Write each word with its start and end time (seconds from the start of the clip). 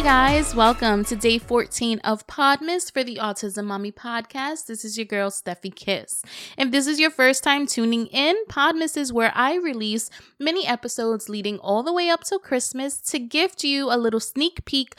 Hey 0.00 0.06
guys, 0.06 0.54
welcome 0.54 1.04
to 1.04 1.14
day 1.14 1.36
14 1.36 1.98
of 1.98 2.26
Podmas 2.26 2.90
for 2.90 3.04
the 3.04 3.16
Autism 3.16 3.66
Mami 3.66 3.92
podcast. 3.92 4.64
This 4.64 4.82
is 4.82 4.96
your 4.96 5.04
girl, 5.04 5.30
Stephy 5.30 5.74
Kiss. 5.74 6.22
If 6.56 6.70
this 6.70 6.86
is 6.86 6.98
your 6.98 7.10
first 7.10 7.44
time 7.44 7.66
tuning 7.66 8.06
in, 8.06 8.34
Podmas 8.48 8.96
is 8.96 9.12
where 9.12 9.30
I 9.34 9.56
release 9.56 10.08
mini 10.38 10.66
episodes 10.66 11.28
leading 11.28 11.58
all 11.58 11.82
the 11.82 11.92
way 11.92 12.08
up 12.08 12.24
till 12.24 12.38
Christmas 12.38 12.98
to 13.10 13.18
gift 13.18 13.62
you 13.62 13.92
a 13.92 13.98
little 13.98 14.20
sneak 14.20 14.64
peek 14.64 14.94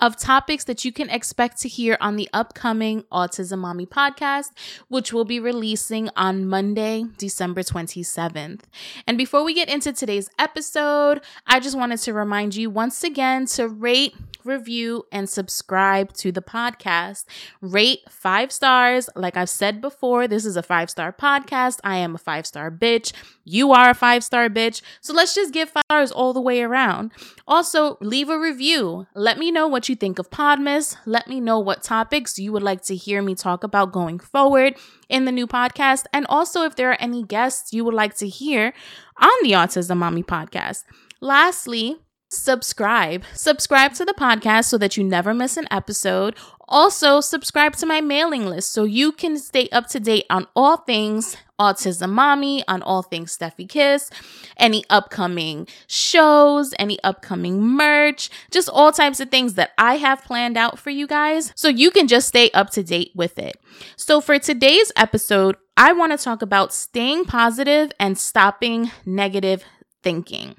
of 0.00 0.16
topics 0.16 0.64
that 0.64 0.84
you 0.84 0.92
can 0.92 1.08
expect 1.10 1.60
to 1.62 1.68
hear 1.68 1.96
on 2.00 2.16
the 2.16 2.28
upcoming 2.32 3.02
Autism 3.12 3.60
Mami 3.60 3.88
podcast, 3.88 4.50
which 4.88 5.12
will 5.12 5.24
be 5.24 5.40
releasing 5.40 6.10
on 6.16 6.46
Monday, 6.46 7.04
December 7.16 7.62
27th. 7.62 8.62
And 9.06 9.16
before 9.16 9.44
we 9.44 9.54
get 9.54 9.68
into 9.68 9.92
today's 9.92 10.28
episode, 10.38 11.22
I 11.46 11.60
just 11.60 11.76
wanted 11.76 11.98
to 12.00 12.12
remind 12.12 12.54
you 12.54 12.68
once 12.68 13.02
again 13.02 13.46
to 13.46 13.68
rate, 13.68 14.14
review, 14.44 15.04
and 15.10 15.28
subscribe 15.28 16.12
to 16.14 16.30
the 16.30 16.42
podcast. 16.42 17.24
Rate 17.60 18.00
five 18.08 18.52
stars. 18.52 19.08
Like 19.16 19.36
I've 19.36 19.48
said 19.48 19.80
before, 19.80 20.28
this 20.28 20.44
is 20.44 20.56
a 20.56 20.62
five 20.62 20.90
star 20.90 21.12
podcast. 21.12 21.78
I 21.82 21.96
am 21.96 22.14
a 22.14 22.18
five 22.18 22.46
star 22.46 22.70
bitch. 22.70 23.12
You 23.44 23.72
are 23.72 23.90
a 23.90 23.94
five 23.94 24.22
star 24.24 24.48
bitch. 24.48 24.82
So 25.00 25.14
let's 25.14 25.34
just 25.34 25.52
give 25.52 25.70
five 25.70 25.82
stars 25.90 26.12
all 26.12 26.32
the 26.32 26.40
way 26.40 26.62
around. 26.62 27.12
Also, 27.46 27.96
leave 28.00 28.28
a 28.28 28.38
review. 28.38 29.06
Let 29.14 29.38
me 29.38 29.50
know 29.50 29.66
what 29.68 29.85
you 29.88 29.96
think 29.96 30.18
of 30.18 30.30
Podmas. 30.30 30.96
Let 31.06 31.28
me 31.28 31.40
know 31.40 31.58
what 31.58 31.82
topics 31.82 32.38
you 32.38 32.52
would 32.52 32.62
like 32.62 32.82
to 32.82 32.96
hear 32.96 33.22
me 33.22 33.34
talk 33.34 33.64
about 33.64 33.92
going 33.92 34.18
forward 34.18 34.76
in 35.08 35.24
the 35.24 35.32
new 35.32 35.46
podcast. 35.46 36.04
And 36.12 36.26
also, 36.28 36.62
if 36.62 36.76
there 36.76 36.90
are 36.90 37.00
any 37.00 37.22
guests 37.22 37.72
you 37.72 37.84
would 37.84 37.94
like 37.94 38.16
to 38.16 38.28
hear 38.28 38.72
on 39.18 39.32
the 39.42 39.52
Autism 39.52 39.98
Mami 39.98 40.24
podcast. 40.24 40.84
Lastly, 41.20 41.96
subscribe. 42.30 43.24
Subscribe 43.32 43.94
to 43.94 44.04
the 44.04 44.14
podcast 44.14 44.66
so 44.66 44.78
that 44.78 44.96
you 44.96 45.04
never 45.04 45.32
miss 45.34 45.56
an 45.56 45.66
episode. 45.70 46.36
Also, 46.68 47.20
subscribe 47.20 47.76
to 47.76 47.86
my 47.86 48.00
mailing 48.00 48.46
list 48.46 48.72
so 48.72 48.84
you 48.84 49.12
can 49.12 49.38
stay 49.38 49.68
up 49.70 49.86
to 49.88 50.00
date 50.00 50.26
on 50.28 50.46
all 50.56 50.78
things 50.78 51.36
Autism 51.58 52.12
Mami, 52.12 52.62
on 52.68 52.82
all 52.82 53.02
things 53.02 53.36
Stephy 53.36 53.68
Kiss, 53.68 54.10
any 54.58 54.84
upcoming 54.90 55.66
shows, 55.86 56.74
any 56.78 56.98
upcoming 57.02 57.62
merch, 57.62 58.28
just 58.50 58.68
all 58.68 58.92
types 58.92 59.20
of 59.20 59.30
things 59.30 59.54
that 59.54 59.70
I 59.78 59.96
have 59.96 60.24
planned 60.24 60.58
out 60.58 60.78
for 60.78 60.90
you 60.90 61.06
guys 61.06 61.52
so 61.56 61.68
you 61.68 61.90
can 61.90 62.08
just 62.08 62.28
stay 62.28 62.50
up 62.50 62.70
to 62.70 62.82
date 62.82 63.12
with 63.14 63.38
it. 63.38 63.56
So, 63.96 64.20
for 64.20 64.38
today's 64.38 64.92
episode, 64.96 65.56
I 65.76 65.92
want 65.92 66.12
to 66.12 66.22
talk 66.22 66.42
about 66.42 66.74
staying 66.74 67.24
positive 67.24 67.92
and 67.98 68.18
stopping 68.18 68.90
negative 69.06 69.64
thinking. 70.02 70.56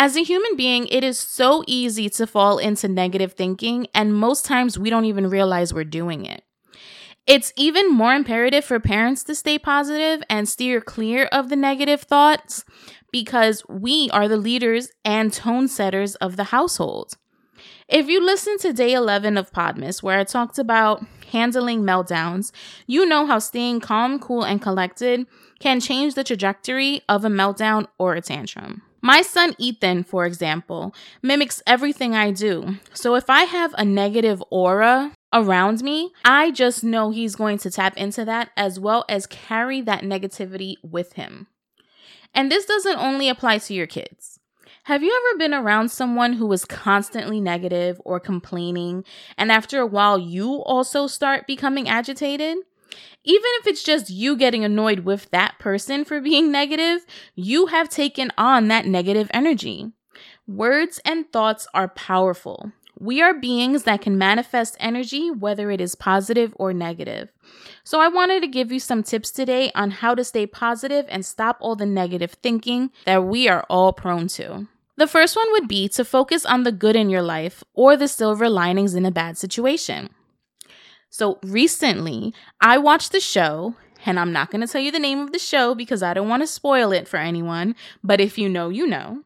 As 0.00 0.14
a 0.14 0.22
human 0.22 0.54
being, 0.54 0.86
it 0.86 1.02
is 1.02 1.18
so 1.18 1.64
easy 1.66 2.08
to 2.10 2.26
fall 2.28 2.58
into 2.58 2.86
negative 2.86 3.32
thinking, 3.32 3.88
and 3.92 4.14
most 4.14 4.44
times 4.44 4.78
we 4.78 4.90
don't 4.90 5.06
even 5.06 5.28
realize 5.28 5.74
we're 5.74 5.82
doing 5.82 6.24
it. 6.24 6.44
It's 7.26 7.52
even 7.56 7.92
more 7.92 8.14
imperative 8.14 8.64
for 8.64 8.78
parents 8.78 9.24
to 9.24 9.34
stay 9.34 9.58
positive 9.58 10.22
and 10.30 10.48
steer 10.48 10.80
clear 10.80 11.24
of 11.32 11.48
the 11.48 11.56
negative 11.56 12.02
thoughts 12.02 12.64
because 13.10 13.64
we 13.68 14.08
are 14.10 14.28
the 14.28 14.36
leaders 14.36 14.88
and 15.04 15.32
tone 15.32 15.66
setters 15.66 16.14
of 16.14 16.36
the 16.36 16.44
household. 16.44 17.18
If 17.88 18.06
you 18.06 18.24
listen 18.24 18.56
to 18.58 18.72
day 18.72 18.92
11 18.92 19.36
of 19.36 19.50
Podmas, 19.50 20.00
where 20.00 20.20
I 20.20 20.24
talked 20.24 20.60
about 20.60 21.04
handling 21.32 21.82
meltdowns, 21.82 22.52
you 22.86 23.04
know 23.04 23.26
how 23.26 23.40
staying 23.40 23.80
calm, 23.80 24.20
cool, 24.20 24.44
and 24.44 24.62
collected 24.62 25.26
can 25.58 25.80
change 25.80 26.14
the 26.14 26.22
trajectory 26.22 27.02
of 27.08 27.24
a 27.24 27.28
meltdown 27.28 27.88
or 27.98 28.14
a 28.14 28.20
tantrum. 28.20 28.82
My 29.08 29.22
son 29.22 29.54
Ethan, 29.56 30.04
for 30.04 30.26
example, 30.26 30.94
mimics 31.22 31.62
everything 31.66 32.14
I 32.14 32.30
do. 32.30 32.76
So 32.92 33.14
if 33.14 33.30
I 33.30 33.44
have 33.44 33.74
a 33.78 33.82
negative 33.82 34.44
aura 34.50 35.14
around 35.32 35.80
me, 35.80 36.12
I 36.26 36.50
just 36.50 36.84
know 36.84 37.08
he's 37.10 37.34
going 37.34 37.56
to 37.60 37.70
tap 37.70 37.96
into 37.96 38.26
that 38.26 38.50
as 38.54 38.78
well 38.78 39.06
as 39.08 39.26
carry 39.26 39.80
that 39.80 40.02
negativity 40.02 40.74
with 40.82 41.14
him. 41.14 41.46
And 42.34 42.52
this 42.52 42.66
doesn't 42.66 42.98
only 42.98 43.30
apply 43.30 43.56
to 43.60 43.72
your 43.72 43.86
kids. 43.86 44.40
Have 44.82 45.02
you 45.02 45.10
ever 45.16 45.38
been 45.38 45.54
around 45.54 45.88
someone 45.88 46.34
who 46.34 46.46
was 46.46 46.66
constantly 46.66 47.40
negative 47.40 47.98
or 48.04 48.20
complaining, 48.20 49.04
and 49.38 49.50
after 49.50 49.80
a 49.80 49.86
while 49.86 50.18
you 50.18 50.62
also 50.64 51.06
start 51.06 51.46
becoming 51.46 51.88
agitated? 51.88 52.58
Even 53.24 53.50
if 53.60 53.66
it's 53.66 53.82
just 53.82 54.10
you 54.10 54.36
getting 54.36 54.64
annoyed 54.64 55.00
with 55.00 55.30
that 55.30 55.58
person 55.58 56.04
for 56.04 56.20
being 56.20 56.50
negative, 56.50 57.04
you 57.34 57.66
have 57.66 57.88
taken 57.88 58.32
on 58.38 58.68
that 58.68 58.86
negative 58.86 59.30
energy. 59.34 59.92
Words 60.46 61.00
and 61.04 61.30
thoughts 61.30 61.66
are 61.74 61.88
powerful. 61.88 62.72
We 63.00 63.22
are 63.22 63.34
beings 63.34 63.84
that 63.84 64.00
can 64.00 64.18
manifest 64.18 64.76
energy, 64.80 65.30
whether 65.30 65.70
it 65.70 65.80
is 65.80 65.94
positive 65.94 66.52
or 66.56 66.72
negative. 66.72 67.30
So, 67.84 68.00
I 68.00 68.08
wanted 68.08 68.40
to 68.40 68.48
give 68.48 68.72
you 68.72 68.80
some 68.80 69.04
tips 69.04 69.30
today 69.30 69.70
on 69.74 69.92
how 69.92 70.16
to 70.16 70.24
stay 70.24 70.46
positive 70.46 71.06
and 71.08 71.24
stop 71.24 71.58
all 71.60 71.76
the 71.76 71.86
negative 71.86 72.32
thinking 72.42 72.90
that 73.04 73.24
we 73.24 73.48
are 73.48 73.64
all 73.70 73.92
prone 73.92 74.26
to. 74.28 74.66
The 74.96 75.06
first 75.06 75.36
one 75.36 75.46
would 75.52 75.68
be 75.68 75.88
to 75.90 76.04
focus 76.04 76.44
on 76.44 76.64
the 76.64 76.72
good 76.72 76.96
in 76.96 77.08
your 77.08 77.22
life 77.22 77.62
or 77.72 77.96
the 77.96 78.08
silver 78.08 78.48
linings 78.48 78.96
in 78.96 79.06
a 79.06 79.12
bad 79.12 79.38
situation. 79.38 80.10
So 81.10 81.38
recently, 81.42 82.34
I 82.60 82.78
watched 82.78 83.12
the 83.12 83.20
show, 83.20 83.74
and 84.04 84.20
I'm 84.20 84.32
not 84.32 84.50
going 84.50 84.60
to 84.60 84.66
tell 84.66 84.80
you 84.80 84.90
the 84.90 84.98
name 84.98 85.20
of 85.20 85.32
the 85.32 85.38
show 85.38 85.74
because 85.74 86.02
I 86.02 86.14
don't 86.14 86.28
want 86.28 86.42
to 86.42 86.46
spoil 86.46 86.92
it 86.92 87.08
for 87.08 87.16
anyone, 87.16 87.74
but 88.04 88.20
if 88.20 88.38
you 88.38 88.48
know, 88.48 88.68
you 88.68 88.86
know, 88.86 89.22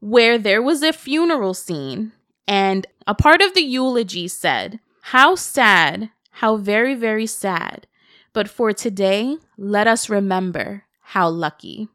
where 0.00 0.38
there 0.38 0.62
was 0.62 0.82
a 0.82 0.92
funeral 0.92 1.54
scene, 1.54 2.12
and 2.46 2.86
a 3.06 3.14
part 3.14 3.42
of 3.42 3.54
the 3.54 3.62
eulogy 3.62 4.28
said, 4.28 4.80
How 5.00 5.34
sad, 5.34 6.10
how 6.30 6.56
very, 6.56 6.94
very 6.94 7.26
sad. 7.26 7.86
But 8.32 8.48
for 8.48 8.72
today, 8.72 9.38
let 9.56 9.86
us 9.86 10.08
remember 10.08 10.84
how 11.00 11.28
lucky. 11.28 11.88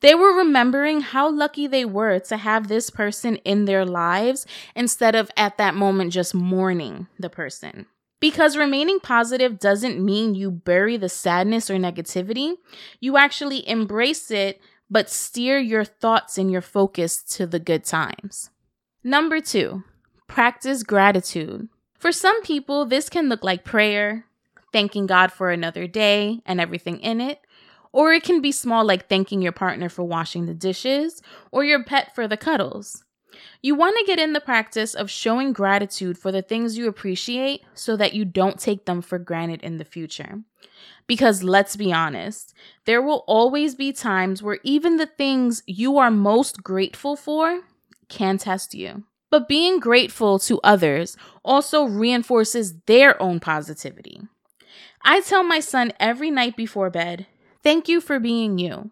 They 0.00 0.14
were 0.14 0.36
remembering 0.36 1.00
how 1.00 1.30
lucky 1.30 1.66
they 1.66 1.84
were 1.84 2.18
to 2.18 2.36
have 2.36 2.68
this 2.68 2.90
person 2.90 3.36
in 3.36 3.64
their 3.64 3.86
lives 3.86 4.46
instead 4.76 5.14
of 5.14 5.30
at 5.36 5.56
that 5.56 5.74
moment 5.74 6.12
just 6.12 6.34
mourning 6.34 7.06
the 7.18 7.30
person. 7.30 7.86
Because 8.20 8.56
remaining 8.56 9.00
positive 9.00 9.58
doesn't 9.58 10.02
mean 10.02 10.34
you 10.34 10.50
bury 10.50 10.96
the 10.96 11.08
sadness 11.08 11.68
or 11.68 11.74
negativity. 11.74 12.54
You 13.00 13.16
actually 13.16 13.68
embrace 13.68 14.30
it, 14.30 14.60
but 14.90 15.10
steer 15.10 15.58
your 15.58 15.84
thoughts 15.84 16.38
and 16.38 16.50
your 16.50 16.62
focus 16.62 17.22
to 17.36 17.46
the 17.46 17.58
good 17.58 17.84
times. 17.84 18.50
Number 19.02 19.40
two, 19.40 19.84
practice 20.28 20.82
gratitude. 20.82 21.68
For 21.98 22.12
some 22.12 22.42
people, 22.42 22.86
this 22.86 23.08
can 23.08 23.28
look 23.28 23.44
like 23.44 23.64
prayer, 23.64 24.26
thanking 24.72 25.06
God 25.06 25.30
for 25.30 25.50
another 25.50 25.86
day 25.86 26.40
and 26.46 26.60
everything 26.60 27.00
in 27.00 27.20
it. 27.20 27.40
Or 27.92 28.12
it 28.12 28.24
can 28.24 28.40
be 28.40 28.50
small, 28.50 28.84
like 28.84 29.08
thanking 29.08 29.40
your 29.40 29.52
partner 29.52 29.88
for 29.88 30.02
washing 30.02 30.46
the 30.46 30.54
dishes 30.54 31.22
or 31.52 31.62
your 31.62 31.84
pet 31.84 32.14
for 32.14 32.26
the 32.26 32.36
cuddles. 32.36 33.03
You 33.62 33.74
want 33.74 33.96
to 33.98 34.04
get 34.06 34.18
in 34.18 34.32
the 34.32 34.40
practice 34.40 34.94
of 34.94 35.10
showing 35.10 35.52
gratitude 35.52 36.18
for 36.18 36.32
the 36.32 36.42
things 36.42 36.76
you 36.76 36.88
appreciate 36.88 37.62
so 37.74 37.96
that 37.96 38.14
you 38.14 38.24
don't 38.24 38.58
take 38.58 38.84
them 38.84 39.02
for 39.02 39.18
granted 39.18 39.62
in 39.62 39.78
the 39.78 39.84
future. 39.84 40.40
Because 41.06 41.42
let's 41.42 41.76
be 41.76 41.92
honest, 41.92 42.54
there 42.86 43.02
will 43.02 43.24
always 43.26 43.74
be 43.74 43.92
times 43.92 44.42
where 44.42 44.58
even 44.62 44.96
the 44.96 45.06
things 45.06 45.62
you 45.66 45.98
are 45.98 46.10
most 46.10 46.62
grateful 46.62 47.16
for 47.16 47.60
can 48.08 48.38
test 48.38 48.74
you. 48.74 49.04
But 49.30 49.48
being 49.48 49.80
grateful 49.80 50.38
to 50.40 50.60
others 50.62 51.16
also 51.44 51.84
reinforces 51.84 52.80
their 52.86 53.20
own 53.20 53.40
positivity. 53.40 54.20
I 55.02 55.20
tell 55.20 55.42
my 55.42 55.60
son 55.60 55.92
every 55.98 56.30
night 56.30 56.56
before 56.56 56.90
bed, 56.90 57.26
Thank 57.62 57.88
you 57.88 58.00
for 58.02 58.20
being 58.20 58.58
you 58.58 58.90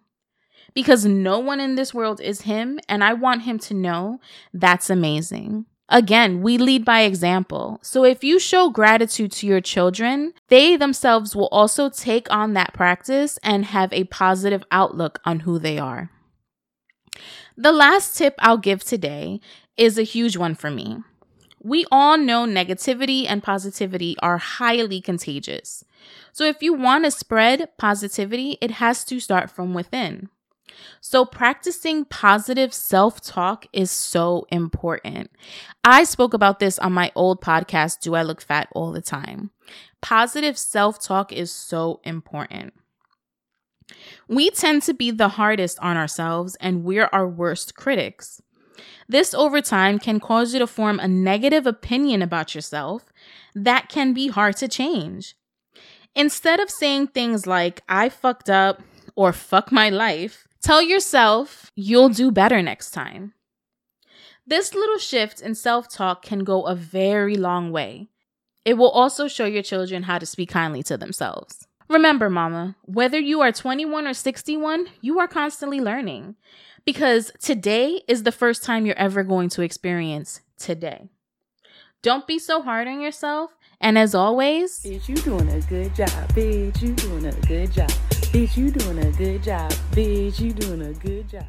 because 0.75 1.05
no 1.05 1.39
one 1.39 1.61
in 1.61 1.75
this 1.75 1.93
world 1.93 2.21
is 2.21 2.43
him. 2.43 2.81
And 2.89 3.03
I 3.03 3.13
want 3.13 3.43
him 3.43 3.59
to 3.61 3.75
know 3.75 4.21
that's 4.53 4.91
amazing. 4.91 5.67
Again, 5.89 6.41
we 6.41 6.57
lead 6.57 6.85
by 6.85 7.03
example. 7.03 7.79
So 7.83 8.05
if 8.05 8.25
you 8.25 8.39
show 8.39 8.71
gratitude 8.71 9.31
to 9.33 9.47
your 9.47 9.61
children, 9.61 10.33
they 10.49 10.77
themselves 10.77 11.37
will 11.37 11.49
also 11.49 11.91
take 11.91 12.33
on 12.33 12.55
that 12.55 12.73
practice 12.73 13.39
and 13.43 13.67
have 13.67 13.93
a 13.93 14.05
positive 14.05 14.65
outlook 14.71 15.21
on 15.27 15.41
who 15.41 15.59
they 15.59 15.79
are. 15.79 16.11
The 17.57 17.73
last 17.73 18.17
tip 18.17 18.35
I'll 18.39 18.57
give 18.57 18.83
today 18.83 19.41
is 19.77 19.99
a 19.99 20.03
huge 20.03 20.37
one 20.37 20.55
for 20.55 20.71
me. 20.71 20.99
We 21.63 21.85
all 21.93 22.17
know 22.17 22.47
negativity 22.47 23.27
and 23.29 23.43
positivity 23.43 24.17
are 24.21 24.39
highly 24.39 25.01
contagious. 25.01 25.85
So 26.33 26.45
if 26.45 26.63
you 26.63 26.73
want 26.73 27.05
to 27.05 27.11
spread 27.11 27.69
positivity, 27.77 28.57
it 28.61 28.73
has 28.73 29.05
to 29.05 29.21
start 29.21 29.51
from 29.51 29.75
within. 29.75 30.31
So, 31.01 31.25
practicing 31.25 32.05
positive 32.05 32.73
self 32.73 33.21
talk 33.21 33.67
is 33.73 33.91
so 33.91 34.47
important. 34.51 35.31
I 35.85 36.05
spoke 36.05 36.35
about 36.35 36.59
this 36.59 36.79
on 36.79 36.93
my 36.93 37.11
old 37.15 37.41
podcast, 37.41 38.01
Do 38.01 38.15
I 38.15 38.23
Look 38.23 38.41
Fat 38.41 38.69
All 38.73 38.93
the 38.93 39.03
Time? 39.03 39.51
Positive 40.01 40.57
self 40.59 41.03
talk 41.03 41.33
is 41.33 41.51
so 41.51 42.01
important. 42.05 42.75
We 44.29 44.51
tend 44.51 44.83
to 44.83 44.95
be 44.95 45.11
the 45.11 45.29
hardest 45.29 45.79
on 45.81 45.97
ourselves 45.97 46.57
and 46.61 46.85
we're 46.85 47.09
our 47.13 47.29
worst 47.29 47.75
critics. 47.75 48.41
This 49.09 49.35
over 49.35 49.61
time 49.61 49.99
can 49.99 50.21
cause 50.21 50.53
you 50.53 50.59
to 50.59 50.67
form 50.67 50.99
a 50.99 51.09
negative 51.09 51.67
opinion 51.67 52.23
about 52.23 52.55
yourself 52.55 53.13
that 53.55 53.89
can 53.89 54.13
be 54.13 54.29
hard 54.29 54.57
to 54.57 54.69
change. 54.69 55.37
Instead 56.15 56.61
of 56.61 56.71
saying 56.71 57.09
things 57.09 57.47
like, 57.47 57.83
I 57.89 58.09
fucked 58.09 58.51
up 58.51 58.83
or 59.15 59.33
fuck 59.33 59.73
my 59.73 59.89
life, 59.89 60.47
tell 60.63 60.83
yourself 60.83 61.71
you'll 61.75 62.09
do 62.09 62.31
better 62.31 62.63
next 62.63 62.91
time. 62.91 63.35
This 64.47 64.75
little 64.75 64.99
shift 64.99 65.41
in 65.41 65.55
self 65.55 65.89
talk 65.89 66.23
can 66.23 66.41
go 66.45 66.63
a 66.63 66.75
very 66.75 67.37
long 67.37 67.71
way. 67.71 68.09
It 68.65 68.75
will 68.75 68.91
also 68.91 69.29
show 69.29 69.45
your 69.45 69.63
children 69.63 70.05
how 70.05 70.19
to 70.19 70.27
speak 70.27 70.51
kindly 70.51 70.83
to 70.85 70.97
themselves. 70.97 71.67
Remember, 71.89 72.31
mama, 72.31 72.77
whether 72.83 73.19
you 73.19 73.41
are 73.41 73.53
21 73.53 74.07
or 74.07 74.15
61, 74.15 74.87
you 75.01 75.19
are 75.19 75.29
constantly 75.29 75.81
learning 75.81 76.37
because 76.85 77.33
today 77.41 78.03
is 78.09 78.23
the 78.23 78.33
first 78.33 78.65
time 78.65 78.87
you're 78.87 78.99
ever 78.99 79.23
going 79.23 79.49
to 79.51 79.63
experience 79.63 80.41
today. 80.59 81.11
Don't 82.03 82.27
be 82.27 82.39
so 82.39 82.63
hard 82.63 82.89
on 82.89 83.01
yourself. 83.01 83.53
And 83.81 83.99
as 83.99 84.15
always, 84.15 84.81
bitch, 84.81 85.09
you 85.09 85.17
doing 85.17 85.49
a 85.51 85.61
good 85.63 85.95
job. 85.95 86.09
Bitch, 86.33 86.81
you 86.81 86.95
doing 86.95 87.27
a 87.27 87.33
good 87.47 87.73
job. 87.73 87.91
Bitch, 88.33 88.57
you 88.57 88.71
doing 88.71 88.99
a 88.99 89.13
good 89.13 89.43
job. 89.43 89.71
Bitch, 89.91 90.41
you 90.41 90.55
doing 90.55 90.81
a 90.81 90.95
good 90.95 91.29
job. 91.29 91.45